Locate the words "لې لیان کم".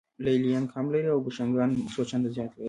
0.23-0.85